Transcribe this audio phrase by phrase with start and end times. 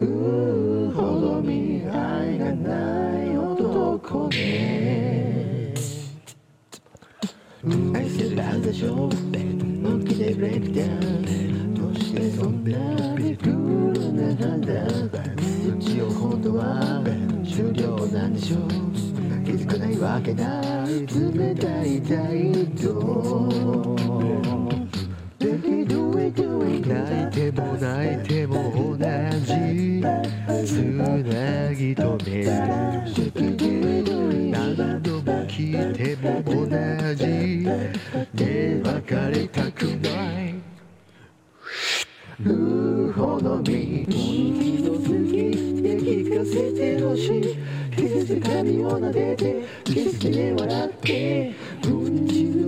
[0.00, 5.74] うーほど未来がない男ね
[7.92, 12.78] 愛するはずでしょ本気でブレイクダウンどうしてそんな
[13.18, 14.86] にクールな判断
[15.80, 17.02] 一応本当は
[17.44, 18.68] 終了なんでしょう
[19.44, 23.98] 気づかないわけない冷たい態度
[26.88, 28.37] 泣いても泣いても
[30.64, 32.44] つなぎ止め
[34.02, 34.08] る
[34.50, 36.54] 何度も聞いても同
[37.14, 37.22] じ
[38.34, 40.08] で別れたくな
[40.42, 40.54] い。
[42.44, 45.10] うーほどみ一度好きっ
[45.82, 47.58] て聞かせてほしい。
[47.96, 51.52] 季節髪を撫でてキスで笑って
[51.84, 52.67] もう一度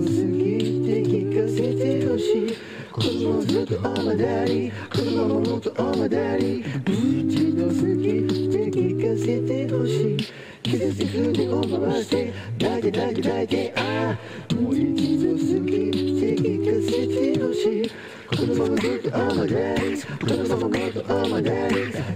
[2.99, 4.69] ずっとオーマダリ
[5.15, 8.67] まもずっとオーマダリ一好きって
[9.01, 10.17] かせてほしい。
[10.61, 14.17] 季て船を回して抱いて抱いて抱いてあ
[14.51, 17.91] あもう一度好きってかせてほしい。
[18.29, 21.41] 車もずっとオーマダリまもずっとオーマ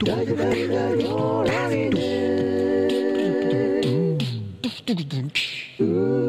[0.06, 2.06] 抱いて抱いて抱いてオね
[5.78, 6.25] Ooh.